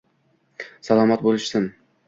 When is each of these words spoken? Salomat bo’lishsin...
Salomat 0.89 1.27
bo’lishsin... 1.29 1.73